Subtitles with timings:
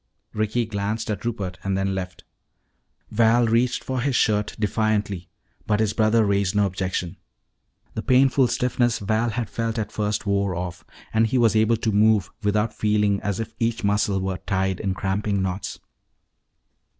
[0.33, 2.23] Ricky glanced at Rupert and then left.
[3.11, 5.29] Val reached for his shirt defiantly.
[5.67, 7.17] But his brother raised no objection.
[7.93, 10.83] The painful stiffness Val had felt at first wore off
[11.13, 14.95] and he was able to move without feeling as if each muscle were tied in
[14.95, 15.79] cramping knots.